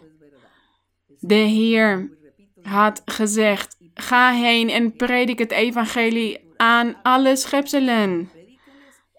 De 1.19 1.33
Heer 1.33 2.17
had 2.61 3.01
gezegd: 3.05 3.77
Ga 3.93 4.31
heen 4.31 4.69
en 4.69 4.95
predik 4.95 5.39
het 5.39 5.51
evangelie 5.51 6.53
aan 6.57 6.95
alle 7.03 7.35
schepselen. 7.35 8.29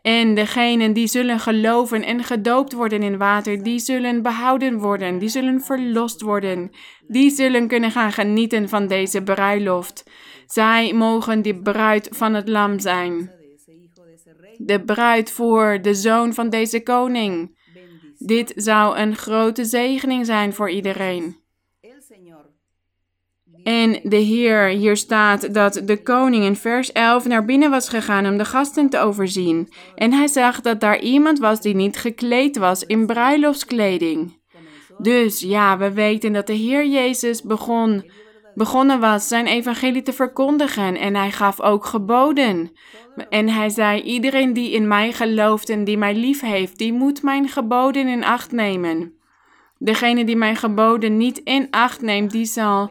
En 0.05 0.35
degenen 0.35 0.93
die 0.93 1.07
zullen 1.07 1.41
geloven 1.41 2.03
en 2.03 2.25
gedoopt 2.25 2.73
worden 2.73 3.03
in 3.03 3.19
water, 3.19 3.63
die 3.63 3.79
zullen 3.79 4.23
behouden 4.23 4.79
worden, 4.79 5.19
die 5.19 5.29
zullen 5.29 5.61
verlost 5.61 6.21
worden, 6.21 6.71
die 7.07 7.31
zullen 7.31 7.69
kunnen 7.69 7.91
gaan 7.91 8.13
genieten 8.13 8.69
van 8.69 8.87
deze 8.87 9.23
bruiloft. 9.23 10.05
Zij 10.47 10.93
mogen 10.93 11.43
de 11.43 11.61
bruid 11.61 12.09
van 12.11 12.35
het 12.35 12.49
lam 12.49 12.79
zijn. 12.79 13.31
De 14.57 14.85
bruid 14.85 15.31
voor 15.31 15.79
de 15.83 15.95
zoon 15.95 16.35
van 16.35 16.51
deze 16.51 16.83
koning. 16.83 17.59
Dit 18.19 18.53
zou 18.57 18.97
een 18.97 19.17
grote 19.17 19.65
zegening 19.65 20.27
zijn 20.27 20.53
voor 20.53 20.71
iedereen. 20.71 21.44
En 23.65 24.01
de 24.03 24.17
Heer, 24.17 24.67
hier 24.67 24.97
staat 24.97 25.55
dat 25.55 25.83
de 25.85 26.03
koning 26.03 26.45
in 26.45 26.57
vers 26.57 26.93
11 26.93 27.27
naar 27.27 27.45
binnen 27.45 27.71
was 27.71 27.89
gegaan 27.89 28.27
om 28.27 28.39
de 28.39 28.45
gasten 28.45 28.89
te 28.89 28.99
overzien. 28.99 29.69
En 29.95 30.13
hij 30.13 30.27
zag 30.27 30.61
dat 30.61 30.81
daar 30.81 31.01
iemand 31.01 31.39
was 31.39 31.61
die 31.61 31.75
niet 31.75 31.97
gekleed 31.97 32.57
was 32.57 32.87
in 32.87 33.07
bruiloftskleding. 33.07 34.43
Dus 34.99 35.41
ja, 35.41 35.79
we 35.79 35.93
weten 35.93 36.33
dat 36.33 36.47
de 36.47 36.53
Heer 36.53 36.87
Jezus 36.87 37.43
begon 37.43 38.05
begonnen 38.55 39.01
was 39.01 39.29
zijn 39.29 39.47
evangelie 39.47 40.03
te 40.03 40.13
verkondigen 40.13 40.97
en 40.97 41.15
hij 41.15 41.31
gaf 41.31 41.61
ook 41.61 41.85
geboden. 41.85 42.71
En 43.29 43.49
hij 43.49 43.69
zei: 43.69 44.01
Iedereen 44.01 44.53
die 44.53 44.71
in 44.71 44.89
mij 44.89 45.13
gelooft 45.13 45.69
en 45.69 45.85
die 45.85 45.99
mij 45.99 46.15
lief 46.15 46.41
heeft, 46.41 46.79
die 46.79 46.93
moet 46.93 47.23
mijn 47.23 47.49
geboden 47.49 48.09
in 48.09 48.25
acht 48.25 48.53
nemen. 48.53 49.13
Degene 49.79 50.25
die 50.25 50.37
mijn 50.37 50.57
geboden 50.57 51.17
niet 51.17 51.39
in 51.39 51.67
acht 51.71 52.03
neemt, 52.03 52.31
die 52.31 52.45
zal 52.45 52.91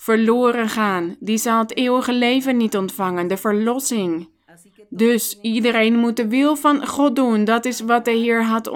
verloren 0.00 0.68
gaan. 0.68 1.16
Die 1.18 1.38
zal 1.38 1.58
het 1.58 1.76
eeuwige 1.76 2.12
leven 2.12 2.56
niet 2.56 2.76
ontvangen, 2.76 3.28
de 3.28 3.36
verlossing. 3.36 4.28
Dus 4.88 5.38
iedereen 5.40 5.96
moet 5.96 6.16
de 6.16 6.28
wil 6.28 6.56
van 6.56 6.86
God 6.86 7.16
doen. 7.16 7.44
Dat 7.44 7.64
is 7.64 7.80
wat 7.80 8.04
de 8.04 8.10
Heer 8.10 8.44
had 8.44 8.68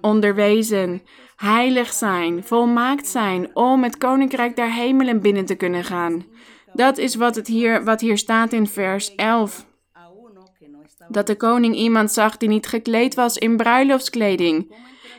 onderwezen 0.00 1.02
heilig 1.36 1.92
zijn, 1.92 2.44
volmaakt 2.44 3.06
zijn, 3.06 3.56
om 3.56 3.82
het 3.82 3.98
koninkrijk 3.98 4.56
der 4.56 4.72
hemelen 4.72 5.20
binnen 5.20 5.44
te 5.44 5.54
kunnen 5.54 5.84
gaan. 5.84 6.24
Dat 6.72 6.98
is 6.98 7.14
wat, 7.14 7.36
het 7.36 7.46
hier, 7.46 7.84
wat 7.84 8.00
hier 8.00 8.18
staat 8.18 8.52
in 8.52 8.66
vers 8.66 9.14
11. 9.14 9.66
Dat 11.08 11.26
de 11.26 11.36
koning 11.36 11.74
iemand 11.74 12.12
zag 12.12 12.36
die 12.36 12.48
niet 12.48 12.66
gekleed 12.66 13.14
was 13.14 13.36
in 13.36 13.56
bruiloftskleding. 13.56 14.74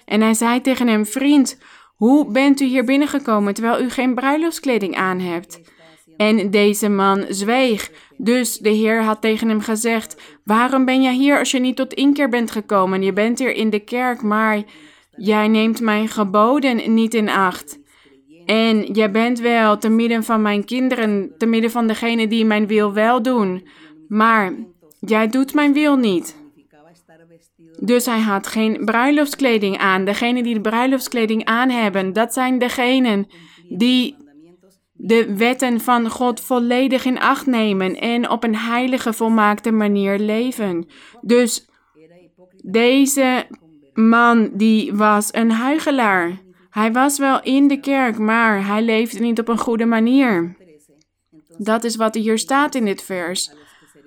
En 0.06 0.22
hij 0.22 0.34
zei 0.34 0.62
tegen 0.62 0.88
hem: 0.88 1.06
Vriend, 1.06 1.58
hoe 2.02 2.32
bent 2.32 2.62
u 2.62 2.66
hier 2.66 2.84
binnengekomen 2.84 3.54
terwijl 3.54 3.82
u 3.82 3.90
geen 3.90 4.16
bruiloftskleding 4.16 4.96
aan 4.96 5.20
hebt? 5.20 5.62
En 6.18 6.52
deze 6.52 6.90
man 6.90 7.26
zweeg. 7.30 7.92
Dus 8.18 8.58
de 8.58 8.70
Heer 8.70 9.04
had 9.04 9.22
tegen 9.22 9.50
hem 9.50 9.62
gezegd: 9.62 10.22
Waarom 10.44 10.86
ben 10.86 11.02
jij 11.02 11.16
hier 11.16 11.40
als 11.40 11.52
je 11.52 11.60
niet 11.60 11.76
tot 11.76 11.94
inkeer 11.94 12.30
bent 12.30 12.52
gekomen? 12.52 13.04
Je 13.04 13.14
bent 13.14 13.40
hier 13.40 13.54
in 13.54 13.70
de 13.70 13.80
kerk, 13.80 14.22
maar 14.22 14.64
Jij 15.24 15.48
neemt 15.48 15.82
mijn 15.82 16.08
geboden 16.08 16.94
niet 16.94 17.14
in 17.14 17.30
acht. 17.30 17.80
En 18.46 18.94
jij 18.94 19.12
bent 19.12 19.40
wel 19.40 19.78
te 19.78 19.90
midden 19.90 20.24
van 20.24 20.42
mijn 20.42 20.66
kinderen, 20.66 21.32
te 21.38 21.46
midden 21.46 21.72
van 21.72 21.88
degene 21.88 22.28
die 22.28 22.46
mijn 22.46 22.68
wil 22.68 22.94
wel 22.94 23.22
doen. 23.22 23.68
Maar 24.08 24.54
jij 25.00 25.28
doet 25.28 25.54
mijn 25.54 25.74
wil 25.74 25.96
niet. 25.96 26.41
Dus 27.84 28.06
hij 28.06 28.20
had 28.20 28.48
geen 28.48 28.86
bruiloftskleding 28.86 29.78
aan. 29.78 30.06
Degenen 30.06 30.44
die 30.44 30.54
de 30.54 30.62
bruiloftskleding 30.62 31.46
aan 31.46 31.70
hebben, 31.70 32.14
dat 32.14 32.34
zijn 32.34 32.60
degenen 32.60 33.28
die 33.70 34.16
de 34.94 35.36
wetten 35.36 35.80
van 35.80 36.10
God 36.10 36.40
volledig 36.40 37.06
in 37.06 37.20
acht 37.20 37.46
nemen 37.46 37.96
en 37.96 38.30
op 38.30 38.44
een 38.44 38.56
heilige, 38.56 39.14
volmaakte 39.14 39.72
manier 39.72 40.20
leven. 40.20 40.86
Dus 41.22 41.66
deze 42.64 43.46
man 43.94 44.50
die 44.54 44.94
was 44.94 45.34
een 45.34 45.52
huigelaar. 45.52 46.42
Hij 46.70 46.92
was 46.92 47.18
wel 47.18 47.42
in 47.42 47.68
de 47.68 47.80
kerk, 47.80 48.18
maar 48.18 48.66
hij 48.66 48.82
leefde 48.82 49.20
niet 49.20 49.40
op 49.40 49.48
een 49.48 49.58
goede 49.58 49.86
manier. 49.86 50.56
Dat 51.58 51.84
is 51.84 51.96
wat 51.96 52.16
hier 52.16 52.38
staat 52.38 52.76
in 52.76 52.86
dit 52.86 53.02
vers. 53.02 53.54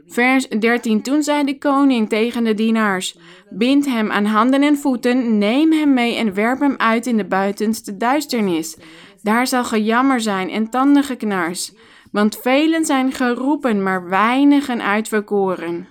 Vers 0.07 0.49
13. 0.49 1.03
Toen 1.03 1.23
zei 1.23 1.45
de 1.45 1.59
koning 1.59 2.09
tegen 2.09 2.45
de 2.45 2.55
dienaars: 2.55 3.19
Bind 3.51 3.87
hem 3.87 4.11
aan 4.11 4.25
handen 4.25 4.63
en 4.63 4.77
voeten, 4.77 5.39
neem 5.39 5.73
hem 5.73 5.95
mee 5.95 6.17
en 6.17 6.35
werp 6.35 6.61
hem 6.61 6.75
uit 6.77 7.07
in 7.07 7.17
de 7.17 7.25
buitenste 7.25 7.97
duisternis. 7.97 8.79
Daar 9.23 9.47
zal 9.47 9.65
gejammer 9.65 10.21
zijn 10.21 10.51
en 10.51 10.71
tandengeknars. 10.71 11.73
Want 12.13 12.39
velen 12.43 12.85
zijn 12.85 13.13
geroepen, 13.13 13.83
maar 13.83 14.09
weinigen 14.09 14.83
uitverkoren. 14.83 15.89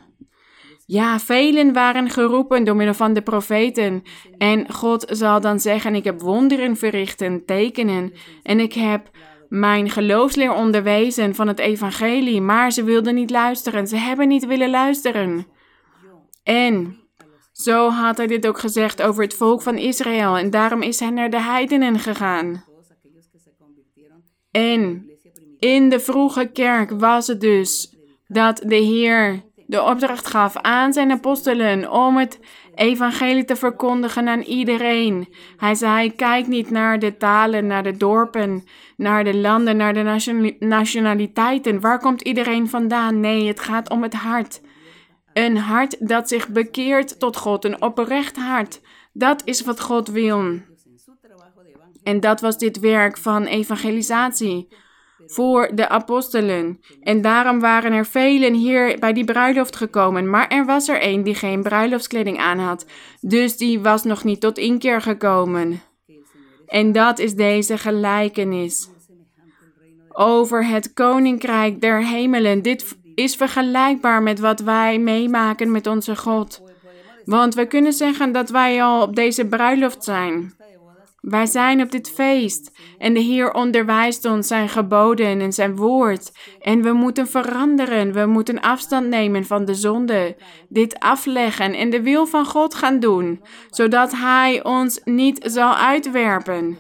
Ja, 0.86 1.20
velen 1.20 1.74
waren 1.74 2.10
geroepen 2.10 2.64
door 2.64 2.76
middel 2.76 2.96
van 2.96 3.14
de 3.14 3.22
profeten. 3.22 4.04
En 4.38 4.74
God 4.74 5.06
zal 5.10 5.42
dan 5.42 5.60
zeggen: 5.60 5.96
Ik 5.96 6.04
heb 6.04 6.22
wonderen 6.22 6.78
verricht 6.78 7.22
en 7.22 7.46
tekenen. 7.46 8.14
En 8.44 8.60
ik 8.60 8.74
heb 8.74 9.10
mijn 9.54 9.90
geloofsleer 9.90 10.54
onderwezen 10.54 11.36
van 11.36 11.48
het 11.48 11.60
evangelie, 11.60 12.42
maar 12.42 12.72
ze 12.72 12.84
wilden 12.84 13.16
niet 13.16 13.30
luisteren. 13.30 13.88
Ze 13.88 13.96
hebben 13.96 14.28
niet 14.28 14.46
willen 14.46 14.70
luisteren. 14.70 15.48
En 16.44 16.98
zo 17.52 17.90
had 17.90 18.18
hij 18.18 18.28
dit 18.28 18.48
ook 18.48 18.60
gezegd 18.60 19.02
over 19.02 19.24
het 19.24 19.34
volk 19.34 19.62
van 19.62 19.78
Israël 19.78 20.38
en 20.38 20.50
daarom 20.50 20.82
is 20.82 21.00
hij 21.00 21.10
naar 21.10 21.30
de 21.30 21.42
heidenen 21.42 22.00
gegaan. 22.00 22.66
En 24.52 25.12
in 25.60 25.90
de 25.90 26.00
vroege 26.00 26.46
kerk 26.46 26.90
was 26.92 27.28
het 27.28 27.42
dus 27.42 27.96
dat 28.28 28.62
de 28.66 28.76
Heer 28.76 29.44
de 29.68 29.84
opdracht 29.84 30.28
gaf 30.28 30.58
aan 30.58 30.94
zijn 30.94 31.12
apostelen 31.12 31.92
om 31.92 32.18
het 32.18 32.40
evangelie 32.76 33.46
te 33.46 33.56
verkondigen 33.56 34.28
aan 34.28 34.42
iedereen. 34.42 35.34
Hij 35.58 35.76
zei: 35.76 36.16
Kijk 36.16 36.48
niet 36.48 36.70
naar 36.70 37.00
de 37.00 37.18
talen, 37.18 37.68
naar 37.68 37.84
de 37.84 37.98
dorpen, 37.98 38.64
naar 38.98 39.24
de 39.24 39.36
landen, 39.36 39.78
naar 39.78 39.94
de 39.94 40.56
nationaliteiten. 40.60 41.80
Waar 41.80 42.00
komt 42.00 42.22
iedereen 42.22 42.70
vandaan? 42.70 43.20
Nee, 43.20 43.48
het 43.48 43.60
gaat 43.60 43.90
om 43.90 44.04
het 44.04 44.14
hart. 44.14 44.62
Een 45.34 45.58
hart 45.58 46.08
dat 46.08 46.30
zich 46.30 46.48
bekeert 46.48 47.20
tot 47.20 47.38
God, 47.38 47.66
een 47.66 47.82
oprecht 47.82 48.38
hart. 48.38 48.82
Dat 49.14 49.42
is 49.46 49.62
wat 49.62 49.82
God 49.82 50.08
wil. 50.08 50.60
En 52.04 52.20
dat 52.20 52.42
was 52.42 52.58
dit 52.58 52.80
werk 52.80 53.18
van 53.18 53.46
evangelisatie 53.46 54.68
voor 55.26 55.70
de 55.74 55.90
apostelen. 55.90 56.80
En 57.02 57.22
daarom 57.22 57.60
waren 57.60 57.92
er 57.92 58.06
velen 58.06 58.54
hier 58.54 59.00
bij 59.00 59.14
die 59.14 59.24
bruiloft 59.24 59.76
gekomen. 59.76 60.30
Maar 60.30 60.48
er 60.48 60.66
was 60.66 60.88
er 60.88 61.06
een 61.06 61.24
die 61.24 61.36
geen 61.36 61.64
bruiloftskleding 61.64 62.40
aan 62.40 62.60
had. 62.60 62.86
Dus 63.22 63.58
die 63.58 63.80
was 63.80 64.04
nog 64.04 64.24
niet 64.24 64.42
tot 64.42 64.58
inkeer 64.58 65.02
gekomen. 65.02 65.82
En 66.68 66.92
dat 66.92 67.20
is 67.20 67.36
deze 67.36 67.78
gelijkenis 67.78 68.90
over 70.14 70.66
het 70.66 70.94
koninkrijk 70.94 71.82
der 71.82 72.06
hemelen. 72.06 72.62
Dit 72.62 72.98
is 73.16 73.36
vergelijkbaar 73.36 74.24
met 74.24 74.40
wat 74.40 74.60
wij 74.60 75.00
meemaken 75.00 75.72
met 75.72 75.88
onze 75.88 76.16
God. 76.16 76.62
Want 77.26 77.56
we 77.56 77.66
kunnen 77.66 77.94
zeggen 77.94 78.32
dat 78.32 78.50
wij 78.50 78.84
al 78.84 79.02
op 79.02 79.16
deze 79.16 79.46
bruiloft 79.46 80.04
zijn. 80.04 80.54
Wij 81.24 81.46
zijn 81.46 81.82
op 81.82 81.92
dit 81.92 82.10
feest 82.10 82.72
en 82.98 83.14
de 83.14 83.20
Heer 83.20 83.54
onderwijst 83.54 84.26
ons 84.26 84.48
zijn 84.48 84.70
geboden 84.70 85.42
en 85.42 85.54
zijn 85.54 85.76
woord. 85.76 86.32
En 86.60 86.82
we 86.82 86.92
moeten 86.92 87.28
veranderen, 87.28 88.14
we 88.14 88.26
moeten 88.26 88.62
afstand 88.62 89.08
nemen 89.08 89.46
van 89.46 89.66
de 89.66 89.76
zonde, 89.76 90.36
dit 90.70 91.00
afleggen 91.00 91.74
en 91.74 91.90
de 91.90 92.02
wil 92.02 92.26
van 92.26 92.46
God 92.46 92.76
gaan 92.76 93.00
doen, 93.00 93.42
zodat 93.70 94.12
Hij 94.12 94.64
ons 94.64 95.02
niet 95.04 95.40
zal 95.46 95.76
uitwerpen. 95.76 96.78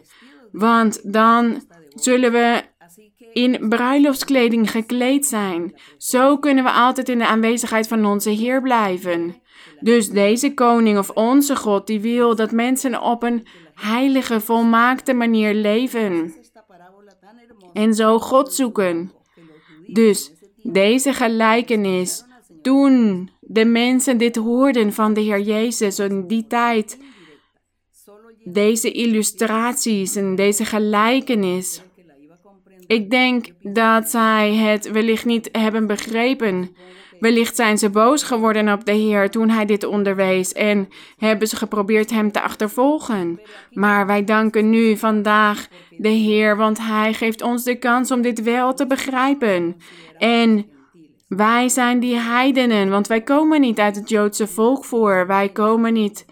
Want 0.51 1.13
dan 1.13 1.63
zullen 1.95 2.31
we 2.31 2.61
in 3.33 3.69
bruiloftskleding 3.69 4.71
gekleed 4.71 5.25
zijn. 5.25 5.79
Zo 5.97 6.37
kunnen 6.37 6.63
we 6.63 6.71
altijd 6.71 7.09
in 7.09 7.17
de 7.17 7.27
aanwezigheid 7.27 7.87
van 7.87 8.05
onze 8.05 8.29
Heer 8.29 8.61
blijven. 8.61 9.41
Dus 9.79 10.09
deze 10.09 10.53
koning 10.53 10.97
of 10.97 11.09
onze 11.09 11.55
God 11.55 11.87
die 11.87 11.99
wil 11.99 12.35
dat 12.35 12.51
mensen 12.51 13.01
op 13.01 13.23
een 13.23 13.47
heilige, 13.83 14.41
volmaakte 14.41 15.13
manier 15.13 15.53
leven. 15.53 16.33
En 17.73 17.93
zo 17.93 18.19
God 18.19 18.53
zoeken. 18.53 19.11
Dus 19.87 20.31
deze 20.63 21.13
gelijkenis, 21.13 22.23
toen 22.61 23.29
de 23.39 23.65
mensen 23.65 24.17
dit 24.17 24.35
hoorden 24.35 24.93
van 24.93 25.13
de 25.13 25.21
Heer 25.21 25.41
Jezus 25.41 25.99
in 25.99 26.27
die 26.27 26.47
tijd, 26.47 26.97
deze 28.43 28.91
illustraties 28.91 30.15
en 30.15 30.35
deze 30.35 30.65
gelijkenis, 30.65 31.81
ik 32.87 33.09
denk 33.09 33.47
dat 33.61 34.09
zij 34.09 34.53
het 34.53 34.91
wellicht 34.91 35.25
niet 35.25 35.49
hebben 35.51 35.87
begrepen. 35.87 36.75
Wellicht 37.23 37.55
zijn 37.55 37.77
ze 37.77 37.89
boos 37.89 38.23
geworden 38.23 38.71
op 38.71 38.85
de 38.85 38.91
Heer 38.91 39.29
toen 39.29 39.49
hij 39.49 39.65
dit 39.65 39.83
onderwees 39.83 40.51
en 40.51 40.89
hebben 41.17 41.47
ze 41.47 41.55
geprobeerd 41.55 42.09
hem 42.09 42.31
te 42.31 42.41
achtervolgen. 42.41 43.41
Maar 43.71 44.07
wij 44.07 44.23
danken 44.23 44.69
nu 44.69 44.97
vandaag 44.97 45.67
de 45.97 46.09
Heer, 46.09 46.57
want 46.57 46.77
hij 46.77 47.13
geeft 47.13 47.41
ons 47.41 47.63
de 47.63 47.75
kans 47.75 48.11
om 48.11 48.21
dit 48.21 48.41
wel 48.41 48.73
te 48.73 48.87
begrijpen. 48.87 49.77
En 50.17 50.65
wij 51.27 51.69
zijn 51.69 51.99
die 51.99 52.15
heidenen, 52.15 52.89
want 52.89 53.07
wij 53.07 53.21
komen 53.21 53.61
niet 53.61 53.79
uit 53.79 53.95
het 53.95 54.09
Joodse 54.09 54.47
volk 54.47 54.85
voor. 54.85 55.27
Wij 55.27 55.49
komen 55.49 55.93
niet 55.93 56.25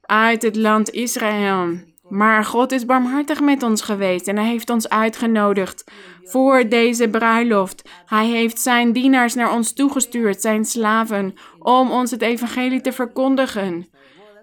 uit 0.00 0.42
het 0.42 0.56
land 0.56 0.90
Israël. 0.90 1.87
Maar 2.08 2.44
God 2.44 2.72
is 2.72 2.84
barmhartig 2.84 3.40
met 3.40 3.62
ons 3.62 3.82
geweest 3.82 4.28
en 4.28 4.36
Hij 4.36 4.46
heeft 4.46 4.70
ons 4.70 4.88
uitgenodigd 4.88 5.84
voor 6.22 6.68
deze 6.68 7.08
bruiloft. 7.08 7.88
Hij 8.06 8.26
heeft 8.26 8.60
Zijn 8.60 8.92
dienaars 8.92 9.34
naar 9.34 9.52
ons 9.52 9.72
toegestuurd, 9.72 10.40
Zijn 10.40 10.64
slaven, 10.64 11.34
om 11.58 11.90
ons 11.90 12.10
het 12.10 12.22
evangelie 12.22 12.80
te 12.80 12.92
verkondigen. 12.92 13.86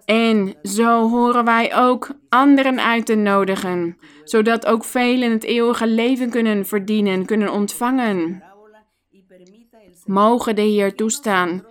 En 0.06 0.56
zo 0.64 1.10
horen 1.10 1.46
wij 1.46 1.76
ook 1.76 2.10
anderen 2.30 2.80
uit 2.80 3.06
te 3.06 3.16
nodigen, 3.16 3.98
zodat 4.24 4.66
ook 4.66 4.84
velen 4.84 5.32
het 5.32 5.44
eeuwige 5.44 5.88
leven 5.88 6.30
kunnen 6.30 6.66
verdienen, 6.66 7.26
kunnen 7.26 7.52
ontvangen. 7.52 8.44
Mogen 10.06 10.56
de 10.56 10.62
Heer 10.62 10.96
toestaan 10.96 11.66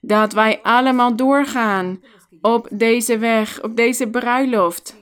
dat 0.00 0.32
wij 0.32 0.60
allemaal 0.62 1.16
doorgaan 1.16 2.00
op 2.40 2.68
deze 2.70 3.18
weg, 3.18 3.62
op 3.62 3.76
deze 3.76 4.10
bruiloft. 4.10 4.99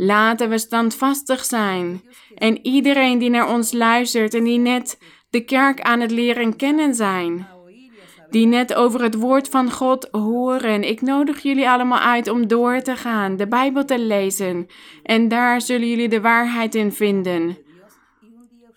Laten 0.00 0.48
we 0.48 0.58
standvastig 0.58 1.44
zijn. 1.44 2.02
En 2.34 2.66
iedereen 2.66 3.18
die 3.18 3.30
naar 3.30 3.52
ons 3.52 3.72
luistert 3.72 4.34
en 4.34 4.44
die 4.44 4.58
net 4.58 4.98
de 5.30 5.40
kerk 5.40 5.80
aan 5.80 6.00
het 6.00 6.10
leren 6.10 6.56
kennen 6.56 6.94
zijn. 6.94 7.46
Die 8.30 8.46
net 8.46 8.74
over 8.74 9.02
het 9.02 9.14
woord 9.14 9.48
van 9.48 9.70
God 9.70 10.08
horen. 10.10 10.82
Ik 10.82 11.00
nodig 11.00 11.42
jullie 11.42 11.68
allemaal 11.68 11.98
uit 11.98 12.28
om 12.28 12.46
door 12.46 12.82
te 12.82 12.96
gaan, 12.96 13.36
de 13.36 13.48
Bijbel 13.48 13.84
te 13.84 13.98
lezen. 13.98 14.66
En 15.02 15.28
daar 15.28 15.60
zullen 15.60 15.88
jullie 15.88 16.08
de 16.08 16.20
waarheid 16.20 16.74
in 16.74 16.92
vinden. 16.92 17.58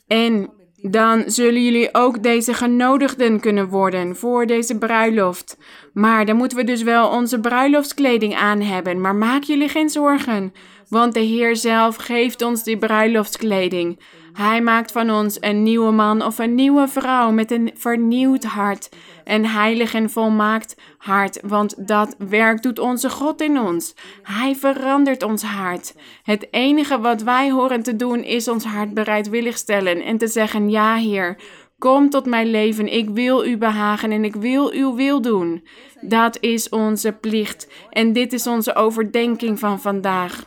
En 0.08 0.50
dan 0.76 1.24
zullen 1.26 1.64
jullie 1.64 1.90
ook 1.92 2.24
deze 2.24 2.54
genodigden 2.54 3.40
kunnen 3.40 3.68
worden 3.68 4.16
voor 4.16 4.46
deze 4.46 4.78
bruiloft. 4.78 5.58
Maar 5.94 6.26
dan 6.26 6.36
moeten 6.36 6.58
we 6.58 6.64
dus 6.64 6.84
wel 6.84 7.10
onze 7.10 7.40
bruiloftskleding 7.40 8.36
aan 8.36 8.62
hebben. 8.62 9.02
Maar 9.02 9.16
maak 9.16 9.44
jullie 9.44 9.70
geen 9.70 9.90
zorgen, 9.90 10.54
want 10.90 11.14
de 11.14 11.20
Heer 11.20 11.56
zelf 11.56 11.96
geeft 11.96 12.42
ons 12.42 12.64
die 12.64 12.78
bruiloftskleding. 12.78 14.00
Hij 14.34 14.62
maakt 14.62 14.92
van 14.92 15.12
ons 15.12 15.38
een 15.40 15.64
nieuwe 15.64 15.92
man 15.92 16.24
of 16.26 16.38
een 16.38 16.56
nieuwe 16.56 16.88
vrouw 16.88 17.32
met 17.32 17.52
een 17.52 17.72
vernieuwd 17.76 18.44
hart. 18.44 18.90
Een 19.24 19.46
heilig 19.46 19.94
en 19.94 20.10
volmaakt 20.10 20.76
hart, 20.98 21.40
want 21.46 21.88
dat 21.88 22.16
werk 22.18 22.62
doet 22.62 22.80
onze 22.80 23.10
God 23.10 23.42
in 23.42 23.60
ons. 23.60 23.96
Hij 24.24 24.56
verandert 24.56 25.24
ons 25.24 25.44
hart. 25.44 25.96
Het 26.24 26.48
enige 26.52 27.00
wat 27.00 27.22
wij 27.22 27.52
horen 27.52 27.84
te 27.84 27.96
doen 27.96 28.24
is 28.24 28.48
ons 28.48 28.64
hart 28.64 28.94
bereidwillig 28.94 29.58
stellen 29.58 30.02
en 30.02 30.18
te 30.18 30.28
zeggen: 30.28 30.70
Ja, 30.70 30.96
Heer. 30.96 31.38
Kom 31.82 32.10
tot 32.10 32.26
mijn 32.26 32.48
leven, 32.48 32.94
ik 32.94 33.10
wil 33.10 33.46
u 33.46 33.58
behagen 33.58 34.12
en 34.12 34.24
ik 34.24 34.36
wil 34.36 34.72
uw 34.72 34.96
wil 34.96 35.22
doen. 35.22 35.68
Dat 36.02 36.38
is 36.40 36.70
onze 36.70 37.12
plicht 37.12 37.68
en 37.90 38.14
dit 38.14 38.34
is 38.34 38.48
onze 38.48 38.76
overdenking 38.76 39.60
van 39.60 39.82
vandaag. 39.82 40.46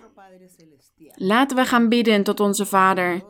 Laten 1.15 1.57
we 1.57 1.65
gaan 1.65 1.89
bidden 1.89 2.23
tot 2.23 2.41
onze 2.41 2.67
Vader. 2.67 3.23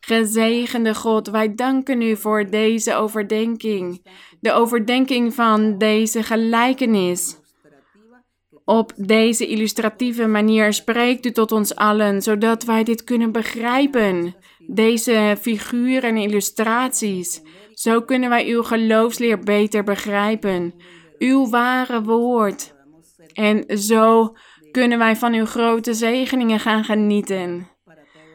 Gezegende 0.00 0.94
God, 0.94 1.28
wij 1.28 1.54
danken 1.54 2.02
u 2.02 2.16
voor 2.16 2.50
deze 2.50 2.94
overdenking, 2.94 4.06
de 4.40 4.52
overdenking 4.52 5.34
van 5.34 5.78
deze 5.78 6.22
gelijkenis. 6.22 7.38
Op 8.64 8.92
deze 8.96 9.46
illustratieve 9.46 10.26
manier 10.26 10.72
spreekt 10.72 11.26
u 11.26 11.30
tot 11.30 11.52
ons 11.52 11.74
allen, 11.74 12.22
zodat 12.22 12.64
wij 12.64 12.84
dit 12.84 13.04
kunnen 13.04 13.32
begrijpen. 13.32 14.34
Deze 14.72 15.36
figuren 15.40 16.10
en 16.10 16.16
illustraties. 16.16 17.42
Zo 17.72 18.00
kunnen 18.00 18.28
wij 18.28 18.48
uw 18.48 18.62
geloofsleer 18.62 19.38
beter 19.38 19.84
begrijpen. 19.84 20.74
Uw 21.18 21.48
ware 21.48 22.02
woord. 22.02 22.74
En 23.32 23.78
zo 23.78 24.34
kunnen 24.70 24.98
wij 24.98 25.16
van 25.16 25.34
uw 25.34 25.46
grote 25.46 25.94
zegeningen 25.94 26.60
gaan 26.60 26.84
genieten. 26.84 27.68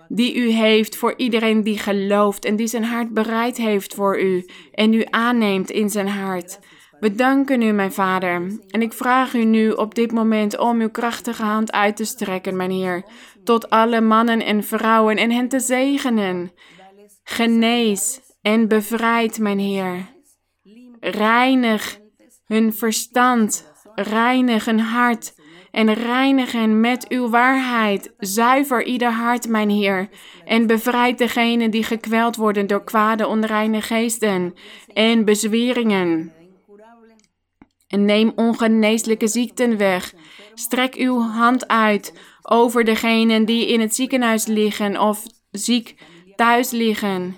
Die 0.07 0.35
u 0.35 0.49
heeft 0.49 0.95
voor 0.95 1.13
iedereen 1.17 1.63
die 1.63 1.77
gelooft 1.77 2.45
en 2.45 2.55
die 2.55 2.67
zijn 2.67 2.83
hart 2.83 3.13
bereid 3.13 3.57
heeft 3.57 3.93
voor 3.93 4.21
u 4.21 4.45
en 4.71 4.93
u 4.93 5.03
aanneemt 5.09 5.71
in 5.71 5.89
zijn 5.89 6.07
hart. 6.07 6.59
We 6.99 7.15
danken 7.15 7.61
u, 7.61 7.71
mijn 7.71 7.91
Vader, 7.91 8.59
en 8.69 8.81
ik 8.81 8.93
vraag 8.93 9.33
u 9.33 9.43
nu 9.43 9.71
op 9.71 9.95
dit 9.95 10.11
moment 10.11 10.57
om 10.57 10.79
uw 10.79 10.89
krachtige 10.89 11.43
hand 11.43 11.71
uit 11.71 11.95
te 11.95 12.05
strekken, 12.05 12.55
mijn 12.55 12.71
Heer, 12.71 13.03
tot 13.43 13.69
alle 13.69 14.01
mannen 14.01 14.45
en 14.45 14.63
vrouwen 14.63 15.17
en 15.17 15.31
hen 15.31 15.47
te 15.47 15.59
zegenen. 15.59 16.51
Genees 17.23 18.19
en 18.41 18.67
bevrijd, 18.67 19.39
mijn 19.39 19.59
Heer. 19.59 20.13
Reinig 20.99 21.99
hun 22.45 22.73
verstand, 22.73 23.73
reinig 23.95 24.65
hun 24.65 24.79
hart 24.79 25.35
en 25.71 25.93
reinig 25.93 26.51
hen 26.51 26.79
met 26.79 27.09
uw 27.09 27.29
waarheid. 27.29 28.13
Zuiver 28.17 28.83
ieder 28.83 29.11
hart, 29.11 29.47
mijn 29.47 29.69
Heer, 29.69 30.09
en 30.45 30.67
bevrijd 30.67 31.17
degenen 31.17 31.71
die 31.71 31.83
gekweld 31.83 32.35
worden 32.35 32.67
door 32.67 32.83
kwade 32.83 33.27
onreine 33.27 33.81
geesten 33.81 34.53
en 34.93 35.25
bezweringen. 35.25 36.34
En 37.95 38.05
neem 38.05 38.31
ongeneeslijke 38.35 39.27
ziekten 39.27 39.77
weg. 39.77 40.13
Strek 40.53 40.95
uw 40.95 41.19
hand 41.19 41.67
uit 41.67 42.13
over 42.41 42.83
degenen 42.83 43.45
die 43.45 43.67
in 43.67 43.79
het 43.79 43.95
ziekenhuis 43.95 44.45
liggen 44.45 45.01
of 45.01 45.23
ziek 45.51 45.95
thuis 46.35 46.71
liggen. 46.71 47.37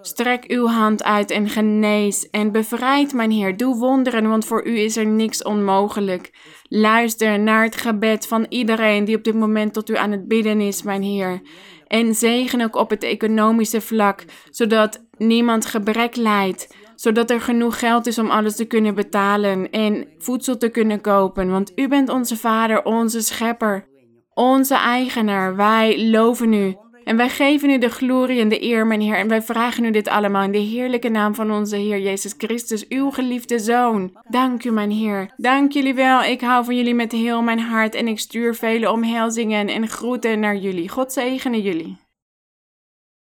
Strek 0.00 0.44
uw 0.46 0.66
hand 0.66 1.04
uit 1.04 1.30
en 1.30 1.48
genees 1.48 2.30
en 2.30 2.52
bevrijd, 2.52 3.12
mijn 3.12 3.30
Heer. 3.30 3.56
Doe 3.56 3.76
wonderen, 3.76 4.28
want 4.28 4.44
voor 4.44 4.66
u 4.66 4.78
is 4.78 4.96
er 4.96 5.06
niks 5.06 5.42
onmogelijk. 5.42 6.32
Luister 6.68 7.40
naar 7.40 7.62
het 7.62 7.76
gebed 7.76 8.26
van 8.26 8.46
iedereen 8.48 9.04
die 9.04 9.16
op 9.16 9.24
dit 9.24 9.34
moment 9.34 9.72
tot 9.72 9.90
u 9.90 9.96
aan 9.96 10.10
het 10.10 10.28
bidden 10.28 10.60
is, 10.60 10.82
mijn 10.82 11.02
Heer. 11.02 11.40
En 11.86 12.14
zegen 12.14 12.60
ook 12.60 12.76
op 12.76 12.90
het 12.90 13.02
economische 13.02 13.80
vlak, 13.80 14.24
zodat 14.50 15.04
niemand 15.16 15.66
gebrek 15.66 16.16
lijdt. 16.16 16.68
Zodat 17.04 17.30
er 17.30 17.40
genoeg 17.40 17.78
geld 17.78 18.06
is 18.06 18.18
om 18.18 18.30
alles 18.30 18.56
te 18.56 18.64
kunnen 18.64 18.94
betalen 18.94 19.70
en 19.70 20.06
voedsel 20.18 20.56
te 20.56 20.68
kunnen 20.68 21.00
kopen. 21.00 21.50
Want 21.50 21.72
u 21.74 21.88
bent 21.88 22.08
onze 22.08 22.36
Vader, 22.36 22.84
onze 22.84 23.20
Schepper, 23.20 23.86
onze 24.34 24.74
eigenaar. 24.74 25.56
Wij 25.56 26.10
loven 26.10 26.52
u. 26.52 26.76
En 27.04 27.16
wij 27.16 27.28
geven 27.28 27.70
u 27.70 27.78
de 27.78 27.88
glorie 27.88 28.40
en 28.40 28.48
de 28.48 28.62
eer, 28.62 28.86
mijn 28.86 29.00
Heer. 29.00 29.16
En 29.16 29.28
wij 29.28 29.42
vragen 29.42 29.84
u 29.84 29.90
dit 29.90 30.08
allemaal 30.08 30.42
in 30.42 30.52
de 30.52 30.58
heerlijke 30.58 31.08
naam 31.08 31.34
van 31.34 31.50
onze 31.50 31.76
Heer 31.76 31.98
Jezus 31.98 32.34
Christus, 32.38 32.88
uw 32.88 33.10
geliefde 33.10 33.58
Zoon. 33.58 34.16
Dank 34.28 34.64
u, 34.64 34.70
mijn 34.70 34.90
Heer. 34.90 35.32
Dank 35.36 35.72
jullie 35.72 35.94
wel. 35.94 36.22
Ik 36.22 36.40
hou 36.40 36.64
van 36.64 36.76
jullie 36.76 36.94
met 36.94 37.12
heel 37.12 37.42
mijn 37.42 37.60
hart 37.60 37.94
en 37.94 38.08
ik 38.08 38.18
stuur 38.18 38.54
vele 38.54 38.90
omhelzingen 38.90 39.68
en 39.68 39.88
groeten 39.88 40.40
naar 40.40 40.56
jullie. 40.56 40.88
God 40.88 41.12
zegene 41.12 41.62
jullie. 41.62 42.03